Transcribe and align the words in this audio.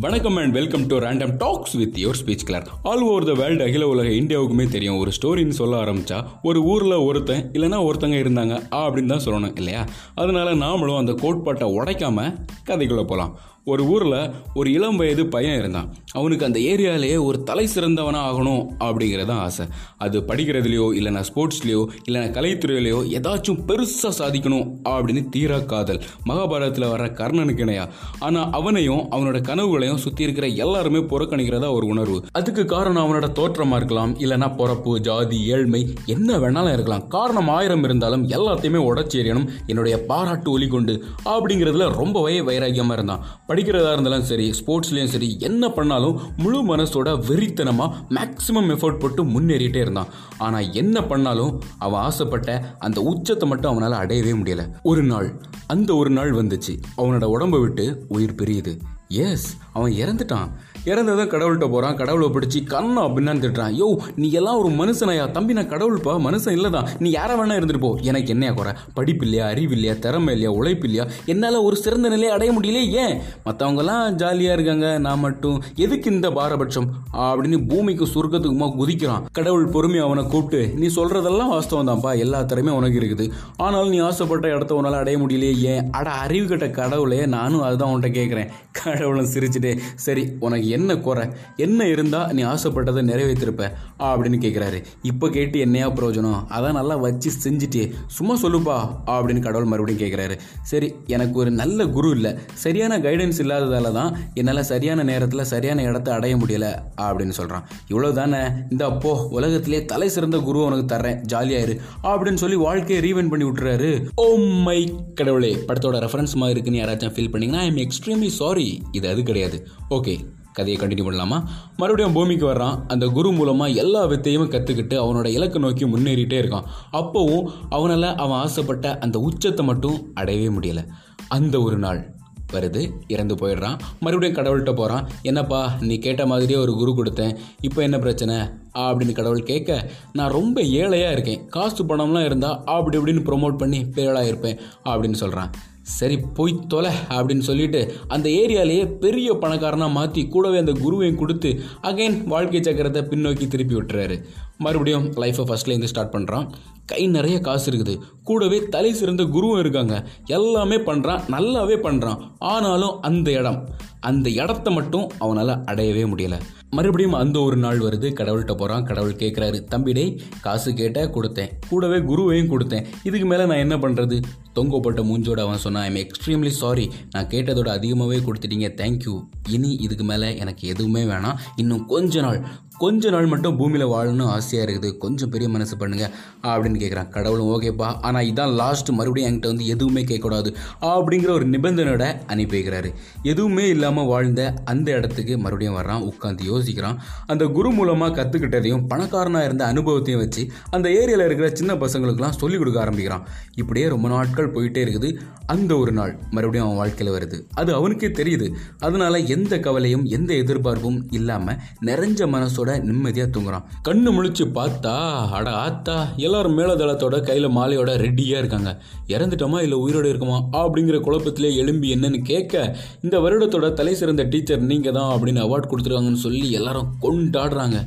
வணக்கம் 0.00 0.36
and 0.36 0.52
welcome 0.52 0.86
to 0.86 0.98
random 0.98 1.36
talks 1.36 1.72
with 1.72 1.98
your 1.98 2.14
speech 2.24 2.44
clear 2.44 2.68
all 2.82 3.02
over 3.02 3.24
the 3.24 3.32
world 3.32 3.64
அகில 3.64 3.88
உலக 3.88 4.08
இந்தியாவுக்குமே 4.08 4.68
தெரியும் 4.68 4.98
ஒரு 4.98 5.10
ஸ்டோரின்னு 5.22 5.48
சொல்ல 5.48 5.84
ஆரம்பித்தா 5.84 6.24
ஒரு 6.42 6.62
ஊரில் 6.62 6.92
ஒருத்தன் 6.92 7.50
இல்லைன்னா 7.52 7.90
ஒருத்தங்க 7.90 8.18
இருந்தாங்க 8.20 8.62
ஆ 8.72 8.88
அப்படின்னு 8.88 9.18
தான் 9.18 9.24
சொல்லணும் 9.24 9.56
இல்லையா? 9.56 9.84
அதனால 10.14 10.54
நாமளும் 10.54 10.96
அந்த 10.96 11.12
கோட்பாட்டை 11.12 11.78
உடைக்காம 11.78 12.34
கதைக்குள்ளே 12.66 12.96
போகலாம் 12.96 13.38
ஒரு 13.64 13.84
ஊரில் 13.84 14.30
ஒரு 14.54 14.72
இளம் 14.72 14.96
வயது 14.96 15.26
பையன் 15.26 15.58
இருந்தான். 15.58 15.94
அவனுக்கு 16.12 16.44
அந்த 16.44 16.58
ஏரியாலேயே 16.58 17.24
ஒரு 17.24 17.42
தலை 17.42 17.68
சிறந்தவனாக 17.74 18.28
ஆகணும் 18.30 18.66
அப்படிங்கிறதான் 18.80 19.42
ஆசை. 19.46 19.66
அது 19.98 20.20
படிக்கிறதுலையோ 20.20 20.86
இல்லைனா 20.98 21.24
ஸ்போர்ட்ஸ்லேயோ 21.30 21.86
இல்லைனா 22.08 22.28
கலைத்துறையிலையோ 22.36 23.00
ஏதாச்சும் 23.18 23.58
பெருசாக 23.66 24.12
சாதிக்கணும் 24.18 24.72
அப்படின்னு 24.88 25.28
தீரா 25.28 25.58
காதல். 25.58 26.00
மகாபாரதத்தில் 26.28 26.90
வர 26.90 27.06
கர்ணனுக்கு 27.06 27.64
இணையா. 27.66 27.88
ஆனால் 28.18 28.50
அவனையும் 28.50 29.10
அவனோட 29.10 29.40
கனவுகளையும் 29.40 30.02
சுற்றி 30.04 30.22
இருக்கிற 30.22 30.46
எல்லாருமே 30.46 30.98
புறக்கணிக்கிறதா 30.98 31.72
ஒரு 31.72 31.86
உணர்வு. 31.86 32.24
அதுக்கு 32.32 32.64
காரணம் 32.64 33.04
அவனோட 33.04 33.32
தோற்றமாக 33.32 33.76
இருக்கலாம் 33.76 34.18
இல்லைனா 34.18 34.56
பிறப்பு 34.56 35.00
ஜாதி 35.00 35.46
ஏழ்மை 35.46 35.94
என்ன 36.06 36.38
வேணாலும் 36.38 36.72
இருக்கலாம். 36.72 37.08
காரணம் 37.08 37.48
ஆயிரம் 37.48 37.84
இருந்தாலும் 37.84 38.28
எல்லாத்தையுமே 38.28 38.80
உடச்சி 38.90 39.18
என்னுடைய 39.66 40.04
பாராட்டு 40.04 40.50
ஒலி 40.50 40.68
கொண்டு 40.68 41.04
அப்படிங்கிறதுல 41.24 41.92
ரொம்பவே 41.92 42.40
வைராக்கியமாக 42.40 42.92
இருந்தான். 42.92 43.24
படிக்கிறதா 43.60 43.92
இருந்தாலும் 43.92 44.24
சரி 44.24 44.44
ஸ்போர்ட்ஸ்லேயும் 44.58 45.10
சரி 45.14 45.36
என்ன 45.38 45.64
பண்ணாலும் 45.68 46.20
முழு 46.36 46.60
மனசோட 46.70 47.08
வெறித்தனமாக 47.28 47.96
மேக்ஸிமம் 48.16 48.70
எஃபோர்ட் 48.74 48.98
போட்டு 48.98 49.22
முன்னேறிட்டே 49.24 49.80
இருந்தான். 49.80 50.12
ஆனால் 50.38 50.72
என்ன 50.72 51.02
பண்ணாலும் 51.02 51.52
அவன் 51.78 52.00
ஆசைப்பட்ட 52.00 52.76
அந்த 52.78 53.00
உச்சத்தை 53.02 53.48
மட்டும் 53.48 53.70
அவனால் 53.70 53.98
அடையவே 54.00 54.32
முடியல. 54.32 54.64
ஒரு 54.82 55.02
நாள் 55.02 55.28
அந்த 55.66 55.90
ஒரு 55.94 56.10
நாள் 56.10 56.32
வந்துச்சு. 56.32 56.74
அவனோட 56.96 57.24
உடம்பை 57.24 57.60
விட்டு 57.60 57.86
உயிர் 58.08 58.38
பிரியுது. 58.42 58.74
எஸ் 59.08 59.56
அவன் 59.72 59.92
இறந்துட்டான். 59.92 60.50
இறந்ததும் 60.84 61.28
கடவுள்கிட்ட 61.28 61.70
போகிறான் 61.70 61.96
கடவுளை 61.96 62.28
பிடிச்சி 62.28 62.64
கண்ணா 62.64 63.06
அப்படின்னு 63.06 63.28
திட்டுறான். 63.30 63.74
யோ 63.80 63.96
நீ 64.16 64.30
எல்லாம் 64.30 64.58
ஒரு 64.58 64.68
மனுஷனையா? 64.68 65.30
தம்பி 65.30 65.52
நான் 65.52 65.68
கடவுள்ப்பா 65.68 66.12
மனுஷன் 66.26 66.50
இல்லை 66.50 66.70
தான் 66.70 66.88
நீ 66.98 67.10
யாரை 67.10 67.36
வேணா 67.36 67.58
இருந்துட்டு 67.58 67.80
போ. 67.80 67.98
எனக்கு 68.02 68.28
என்னையா 68.28 68.52
குறை? 68.52 68.72
படிப்பு 68.94 69.24
இல்லையா? 69.24 69.46
அறிவு 69.46 69.72
இல்லையா? 69.72 69.94
திறமை 70.00 70.32
இல்லையா? 70.32 70.50
உழைப்பு 70.50 70.88
இல்லையா? 70.88 71.06
என்னால் 71.26 71.54
ஒரு 71.54 71.76
சிறந்த 71.76 72.08
நிலையை 72.08 72.30
அடைய 72.30 72.58
முடியல 72.58 72.90
ஏன்? 72.90 73.20
மற்றவங்கலாம் 73.44 74.10
ஜாலியாக 74.10 74.62
இருக்காங்க 74.62 74.98
நான் 74.98 75.18
மட்டும். 75.18 75.62
எதுக்கு 75.76 76.10
இந்த 76.10 76.30
பாரபட்சம்? 76.30 76.88
அப்படின்னு 77.12 77.68
பூமிக்கு 77.68 78.06
சுருக்கத்துக்குமா 78.06 78.76
குதிக்கிறான். 78.76 79.24
கடவுள் 79.32 79.66
பொறுமையாக 79.66 80.10
அவனை 80.10 80.30
கூப்பிட்டு 80.30 80.74
நீ 80.74 80.86
சொல்கிறதெல்லாம் 80.86 81.52
வாஸ்தவம் 81.54 81.88
தான்ப்பா. 81.88 82.18
எல்லா 82.18 82.42
திறமையும் 82.42 82.82
உனக்கு 82.82 83.00
இருக்குது. 83.00 83.30
ஆனாலும் 83.56 83.88
நீ 83.88 83.98
ஆசைப்பட்ட 83.98 84.54
இடத்த 84.54 84.74
உன்னால் 84.74 84.94
அடைய 84.94 85.18
முடியலையே 85.18 85.52
ஏன்? 85.52 85.90
அட 85.90 86.10
அறிவு 86.10 86.48
கட்ட 86.48 86.70
கடவுளே 86.70 87.26
நானும் 87.26 87.62
அதுதான் 87.62 87.92
உன்கிட்ட 87.92 88.12
கேட்குறேன் 88.18 88.50
கடவுளை 88.72 89.24
சிரிச்சுட்டே 89.24 89.78
சரி 89.94 90.28
உனக்கு 90.40 90.69
என்ன 90.76 90.96
குறை? 91.06 91.24
என்ன 91.66 91.86
இருந்தால் 91.92 92.32
நீ 92.36 92.42
ஆசைப்பட்டதை 92.52 93.02
நிறைவேற்றிருப்ப 93.10 93.64
அப்படின்னு 94.08 94.38
கேட்குறாரு 94.44 94.78
இப்போ 95.10 95.28
கேட்டு 95.36 95.58
என்னையா 95.66 95.88
பிரயோஜனம்? 95.98 96.40
அதான் 96.56 96.78
நல்லா 96.80 96.96
வச்சு 97.06 97.30
செஞ்சுட்டே 97.44 97.84
சும்மா 98.18 98.36
சொல்லுப்பா 98.44 98.76
அப்படின்னு 99.14 99.44
கடவுள் 99.46 99.70
மறுபடியும் 99.72 100.02
கேட்குறாரு 100.02 100.36
சரி 100.72 100.88
எனக்கு 101.16 101.36
ஒரு 101.42 101.50
நல்ல 101.60 101.86
குரு 101.96 102.10
இல்லை. 102.10 102.32
சரியான 102.64 102.98
கைடன்ஸ் 103.06 103.40
இல்லாததால 103.44 103.92
தான் 103.92 104.10
என்னால் 104.34 104.62
சரியான 104.72 105.02
நேரத்தில் 105.02 105.48
சரியான 105.54 105.82
இடத்த 105.90 106.14
அடைய 106.18 106.36
முடியல 106.36 106.66
அப்படின்னு 107.06 107.36
சொல்கிறான் 107.40 107.66
இவ்வளோ 107.90 108.12
தானே 108.20 108.42
இந்த 108.70 108.82
அப்போ 108.92 109.12
உலகத்திலே 109.38 109.84
தலை 109.92 110.08
சிறந்த 110.16 110.38
குரு 110.48 110.64
உனக்கு 110.64 110.86
தர்றேன். 110.94 111.18
ஜாலியாயிரு 111.32 111.76
அப்படின்னு 112.02 112.42
சொல்லி 112.44 112.56
வாழ்க்கையை 112.66 113.00
ரீவெண்ட் 113.06 113.32
பண்ணி 113.32 113.46
விட்டுறாரு. 113.48 113.90
Oh 114.22 114.28
ஓ 114.30 114.36
மை 114.66 114.80
கடவுளே. 115.14 115.52
படத்தோட 115.68 115.96
ரெஃபரன்ஸ் 116.04 116.34
மாதிரி 116.40 116.56
இருக்குன்னு 116.56 116.82
யாராச்சும் 116.82 117.14
ஃபீல் 117.16 117.30
பண்ணீங்கன்னா 117.32 117.62
ஐ 117.64 117.70
எம் 117.72 117.80
எக்ஸ்ட்ரீம்லி 117.84 118.30
சாரி 118.40 118.66
இது 118.92 119.08
அது 119.08 119.22
கிடையாது. 119.22 119.58
ஓகே 119.90 120.14
கதையை 120.52 120.86
கண்டினியூ 120.86 121.06
பண்ணலாமா? 121.06 121.42
மறுபடியும் 121.76 122.12
பூமிக்கு 122.12 122.46
வர்றான். 122.46 122.78
அந்த 122.88 123.06
குரு 123.06 123.32
மூலமாக 123.32 123.70
எல்லா 123.70 124.04
வித்தையும் 124.04 124.50
கற்றுக்கிட்டு 124.50 124.96
அவனோட 125.02 125.26
இலக்கு 125.26 125.58
நோக்கி 125.58 125.86
முன்னேறிட்டே 125.86 126.38
இருக்கான். 126.42 126.64
அப்போவும் 126.92 127.50
அவனால் 127.68 128.16
அவன் 128.16 128.38
ஆசைப்பட்ட 128.38 128.98
அந்த 128.98 129.18
உச்சத்தை 129.18 129.66
மட்டும் 129.66 130.12
அடையவே 130.14 130.54
முடியலை. 130.56 130.86
அந்த 131.28 131.62
ஒரு 131.62 131.78
நாள் 131.78 132.18
வருது 132.52 132.90
இறந்து 133.08 133.34
போயிடுறான். 133.34 133.78
மறுபடியும் 134.00 134.38
கடவுள்கிட்ட 134.38 134.74
போகிறான் 134.74 135.08
என்னப்பா 135.22 135.72
நீ 135.80 135.98
கேட்ட 135.98 136.26
மாதிரியே 136.26 136.58
ஒரு 136.58 136.72
குரு 136.74 136.92
கொடுத்தேன். 136.92 137.36
இப்போ 137.60 137.82
என்ன 137.82 137.98
பிரச்சனை? 137.98 138.36
அப்படின்னு 138.78 139.12
கடவுள் 139.12 139.42
கேட்க 139.42 139.90
நான் 140.12 140.30
ரொம்ப 140.30 140.62
ஏழையாக 140.62 141.12
இருக்கேன். 141.12 141.48
காசு 141.48 141.84
பணம்லாம் 141.84 142.24
இருந்தால் 142.24 142.62
அப்படி 142.64 142.98
இப்படின்னு 142.98 143.26
ப்ரொமோட் 143.30 143.56
பண்ணி 143.56 143.80
பேழாக 143.84 144.26
இருப்பேன் 144.26 144.60
அப்படின்னு 144.84 145.12
சொல்கிறான் 145.12 145.50
சரி 145.82 146.18
போய் 146.18 146.66
தொலை 146.68 146.92
அப்படின்னு 147.08 147.38
சொல்லிட்டு 147.38 147.92
அந்த 148.08 148.28
ஏரியாலேயே 148.28 148.98
பெரிய 148.98 149.32
பணக்காரனாக 149.32 149.92
மாற்றி 149.92 150.28
கூடவே 150.28 150.58
அந்த 150.58 150.72
குருவையும் 150.72 151.16
கொடுத்து 151.16 151.60
அகைன் 151.82 152.24
வாழ்க்கை 152.24 152.60
சக்கரத்தை 152.60 153.02
பின்னோக்கி 153.02 153.48
திருப்பி 153.48 153.74
விட்டுறாரு. 153.74 154.24
மறுபடியும் 154.64 155.08
லைஃப்பை 155.22 155.44
ஃபஸ்ட்லேருந்து 155.48 155.90
ஸ்டார்ட் 155.92 156.14
பண்ணுறான் 156.16 156.46
கை 156.90 157.02
நிறைய 157.16 157.36
காசு 157.46 157.66
இருக்குது. 157.70 157.94
கூடவே 158.28 158.58
தலை 158.74 158.90
சிறந்த 159.00 159.22
குருவும் 159.34 159.60
இருக்காங்க. 159.62 159.94
எல்லாமே 160.36 160.76
பண்ணுறான் 160.88 161.24
நல்லாவே 161.34 161.76
பண்ணுறான் 161.84 162.22
ஆனாலும் 162.52 162.96
அந்த 163.08 163.30
இடம் 163.40 163.60
அந்த 164.08 164.28
இடத்த 164.42 164.68
மட்டும் 164.76 165.06
அவனால் 165.24 165.52
அடையவே 165.70 166.04
முடியலை. 166.12 166.38
மறுபடியும் 166.76 167.16
அந்த 167.22 167.36
ஒரு 167.46 167.56
நாள் 167.64 167.80
வருது. 167.86 168.08
கடவுள்கிட்ட 168.18 168.54
போகிறான் 168.60 168.86
கடவுள் 168.90 169.18
கேட்குறாரு 169.22 169.58
தம்பிடே 169.72 170.04
காசு 170.46 170.70
கேட்ட 170.74 171.00
கொடுத்தேன். 171.16 171.50
கூடவே 171.68 171.98
குருவையும் 172.10 172.50
கொடுத்தேன். 172.52 172.86
இதுக்கு 173.08 173.26
மேலே 173.32 173.44
நான் 173.50 173.62
என்ன 173.64 173.76
பண்ணுறது 173.76 174.18
தொங்கப்பட்ட 174.58 175.02
மூஞ்சோட 175.10 175.40
அவன் 175.46 175.62
சொன்னான் 175.64 175.86
ஐம் 175.88 176.00
எக்ஸ்ட்ரீம்லி 176.04 176.52
சாரி 176.62 176.86
நான் 177.10 177.30
கேட்டதோட 177.34 177.68
அதிகமாகவே 177.76 178.18
கொடுத்துட்டீங்க. 178.26 178.70
தேங்க்யூ 178.82 179.14
இனி 179.56 179.72
இதுக்கு 179.86 180.04
மேலே 180.04 180.30
எனக்கு 180.44 180.64
எதுவுமே 180.68 181.04
வேணாம். 181.12 181.38
இன்னும் 181.56 181.86
கொஞ்ச 181.94 182.20
நாள். 182.20 182.40
கொஞ்ச 182.82 183.10
நாள் 183.14 183.26
மட்டும் 183.30 183.56
பூமியில் 183.60 183.90
வாழணும்னு 183.92 184.26
ஆசையாக 184.34 184.64
இருக்குது. 184.66 184.88
கொஞ்சம் 185.02 185.30
பெரிய 185.32 185.48
மனசு 185.54 185.74
பண்ணுங்க 185.80 186.04
அப்படின்னு 186.50 186.78
கேட்குறான் 186.82 187.10
கடவுளும் 187.16 187.48
ஓகேப்பா 187.54 187.88
ஆனால் 188.08 188.28
இதான் 188.30 188.52
லாஸ்ட் 188.60 188.90
மறுபடியும் 188.98 189.28
என்கிட்ட 189.30 189.48
வந்து 189.52 189.66
எதுவுமே 189.74 190.02
கேட்கக்கூடாது 190.10 190.50
அப்படிங்கிற 190.90 191.30
ஒரு 191.38 191.46
நிபந்தனையோட 191.54 192.04
அனுப்பி 192.32 192.54
வைக்கிறாரு. 192.56 192.90
எதுவுமே 193.32 193.64
இல்லாமல் 193.74 194.08
வாழ்ந்த 194.12 194.44
அந்த 194.72 194.88
இடத்துக்கு 194.98 195.36
மறுபடியும் 195.44 195.76
வர்றான். 195.80 196.06
உட்காந்து 196.10 196.46
யோசிக்கிறான். 196.52 196.96
அந்த 197.32 197.44
குரு 197.58 197.72
மூலமாக 197.78 198.16
கற்றுக்கிட்டதையும் 198.20 198.86
பணக்காரனாக 198.92 199.48
இருந்த 199.50 199.64
அனுபவத்தையும் 199.72 200.22
வச்சு 200.24 200.44
அந்த 200.78 200.86
ஏரியாவில் 201.00 201.26
இருக்கிற 201.28 201.50
சின்ன 201.60 201.74
பசங்களுக்கெல்லாம் 201.82 202.38
சொல்லிக் 202.40 202.62
கொடுக்க 202.62 202.80
ஆரம்பிக்கிறான். 202.84 203.26
இப்படியே 203.62 203.86
ரொம்ப 203.94 204.08
நாட்கள் 204.14 204.52
போயிட்டே 204.56 204.82
இருக்குது. 204.86 205.10
அந்த 205.54 205.72
ஒரு 205.82 205.94
நாள் 206.00 206.14
மறுபடியும் 206.36 206.66
அவன் 206.66 206.80
வாழ்க்கையில் 206.82 207.14
வருது. 207.18 207.38
அது 207.60 207.70
அவனுக்கே 207.80 208.10
தெரியுது. 208.22 208.48
அதனால 208.88 209.14
எந்த 209.36 209.54
கவலையும் 209.68 210.04
எந்த 210.18 210.30
எதிர்பார்ப்பும் 210.42 210.98
இல்லாமல் 211.20 211.60
நிறைஞ்ச 211.90 212.28
மனசோட 212.36 212.68
நிம்மதியாக 212.78 213.28
தூங்குறான். 213.34 213.66
கண்ணு 213.88 214.10
முழிச்சு 214.16 214.44
பார்த்தா 214.58 214.94
அட 215.38 215.50
ஆத்தா 215.64 215.96
எல்லாரும் 216.26 216.56
மேலதளத்தோட 216.58 217.20
கையில் 217.20 217.48
மாலையோட 217.58 217.90
ரெடியாக 218.04 218.42
இருக்காங்க. 218.42 218.72
இறந்துட்டோமா 219.14 219.60
இல்லை 219.66 219.78
உயிரோடு 219.84 220.08
இருக்குமா 220.08 220.38
அப்படிங்கிற 220.62 220.98
குழப்பத்திலே 221.06 221.52
எழும்பி 221.62 221.94
என்னன்னு 221.96 222.20
கேட்க 222.32 222.76
இந்த 223.02 223.18
வருடத்தோட 223.26 223.68
தலை 223.74 223.94
சிறந்த 223.94 224.24
டீச்சர் 224.24 224.68
நீங்கள் 224.72 224.96
தான் 224.98 225.12
அப்படின்னு 225.14 225.44
அவார்ட் 225.46 225.70
கொடுத்துருக்காங்கன்னு 225.70 226.24
சொல்லி 226.26 226.50
எல்லாரும் 226.60 226.90
கொண்டாடுறாங்க. 227.06 227.78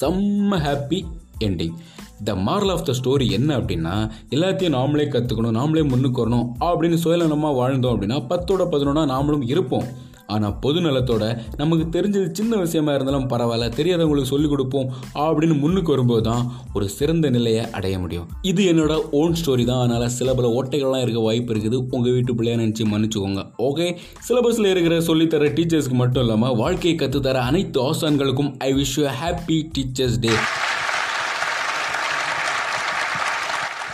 செம்ம 0.00 0.58
happy 0.66 1.00
ending 1.46 1.76
the 2.24 2.34
moral 2.46 2.72
of 2.74 2.84
the 2.88 2.92
story 2.98 3.26
என்ன 3.36 3.50
அப்படின்னா 3.58 3.94
எல்லாத்தையும் 4.34 4.76
நாமளே 4.76 5.06
கற்றுக்கணும் 5.14 5.56
நாமளே 5.58 5.82
முன்னுக்கு 5.90 6.22
வரணும் 6.22 6.46
அப்படின்னு 6.68 6.98
சுயநலமாக 7.02 7.58
வாழ்ந்தோம் 7.60 7.94
அப்படின்னா 7.94 8.18
பத்தோட 8.32 8.64
பதினொன்னா 8.74 9.02
நாமளும் 9.12 9.44
இருப்போம். 9.52 9.88
ஆனால் 10.34 10.54
பொது 10.64 10.80
நலத்தோட 10.80 11.24
நமக்கு 11.56 11.84
தெரிஞ்சது 11.96 12.28
சின்ன 12.32 12.56
விஷயமா 12.56 12.92
இருந்தாலும் 12.94 13.28
பரவாயில்ல 13.32 13.68
தெரியாதவங்களுக்கு 13.78 14.32
சொல்லிக் 14.32 14.52
கொடுப்போம் 14.52 14.88
அப்படின்னு 15.26 15.56
முன்னுக்கு 15.62 15.94
வரும்போது 15.94 16.22
தான் 16.22 16.44
ஒரு 16.74 16.88
சிறந்த 16.88 17.26
நிலையை 17.30 17.64
அடைய 17.78 17.94
முடியும். 17.98 18.28
இது 18.50 18.62
என்னோட 18.72 18.94
ஓன் 19.20 19.36
ஸ்டோரி 19.40 19.64
தான். 19.64 19.80
அதனால் 19.80 20.14
சில 20.18 20.34
பல 20.34 20.48
ஓட்டைகள்லாம் 20.58 21.04
இருக்க 21.06 21.20
வாய்ப்பு 21.28 21.52
இருக்குது. 21.54 21.78
உங்கள் 21.96 22.16
வீட்டு 22.16 22.34
பிள்ளையா 22.34 22.58
நினச்சி 22.62 22.86
மன்னிச்சுக்கோங்க. 22.92 23.44
ஓகே 23.68 23.88
சிலபஸில் 24.28 24.72
இருக்கிற 24.74 24.96
சொல்லித்தர 25.10 25.52
டீச்சர்ஸ்க்கு 25.58 25.98
மட்டும் 26.02 26.24
இல்லாமல் 26.26 26.56
வாழ்க்கையை 26.62 26.96
கற்றுத்தர 26.98 27.42
அனைத்து 27.50 27.80
ஆசான்களுக்கும் 27.90 28.52
I 28.70 28.72
wish 28.80 28.96
you 29.00 29.06
happy 29.22 29.58
teachers 29.76 30.18
day 30.26 30.32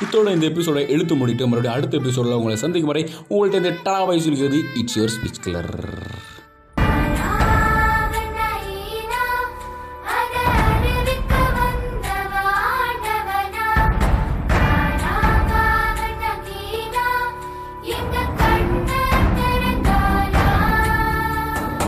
இத்தோட 0.03 0.29
இந்த 0.33 0.47
எபிசோட 0.49 0.79
எழுத்து 0.89 1.15
முடிட்டு 1.15 1.47
மறுபடியும் 1.47 1.77
அடுத்த 1.77 1.97
எபிசோடில் 1.97 2.33
உங்களை 2.33 2.57
சந்திக்கும் 2.57 2.93
வரை 2.93 3.05
உங்கள்கிட்ட 3.29 3.63
இந்த 3.63 3.75
டாவாய் 3.85 4.25
சொல்கிறது 4.27 4.61
இட்ஸ் 4.75 4.99
யுவர் 4.99 5.15
ஸ்பீச் 5.17 5.43
கிளர் 5.43 5.73